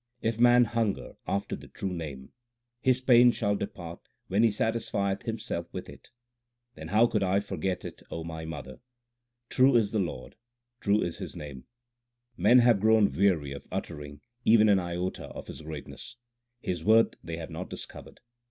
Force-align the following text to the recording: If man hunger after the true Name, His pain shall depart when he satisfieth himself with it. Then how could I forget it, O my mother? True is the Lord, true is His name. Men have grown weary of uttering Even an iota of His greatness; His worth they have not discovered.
If 0.23 0.39
man 0.39 0.63
hunger 0.65 1.13
after 1.27 1.55
the 1.55 1.67
true 1.67 1.93
Name, 1.93 2.31
His 2.81 3.01
pain 3.01 3.29
shall 3.29 3.55
depart 3.55 3.99
when 4.29 4.41
he 4.41 4.49
satisfieth 4.49 5.21
himself 5.25 5.71
with 5.71 5.87
it. 5.87 6.09
Then 6.73 6.87
how 6.87 7.05
could 7.05 7.21
I 7.21 7.39
forget 7.39 7.85
it, 7.85 8.01
O 8.09 8.23
my 8.23 8.43
mother? 8.43 8.79
True 9.49 9.75
is 9.75 9.91
the 9.91 9.99
Lord, 9.99 10.35
true 10.79 11.03
is 11.03 11.19
His 11.19 11.35
name. 11.35 11.65
Men 12.35 12.57
have 12.57 12.79
grown 12.79 13.11
weary 13.11 13.51
of 13.51 13.67
uttering 13.71 14.21
Even 14.43 14.69
an 14.69 14.79
iota 14.79 15.25
of 15.25 15.45
His 15.45 15.61
greatness; 15.61 16.15
His 16.61 16.83
worth 16.83 17.13
they 17.23 17.37
have 17.37 17.51
not 17.51 17.69
discovered. 17.69 18.21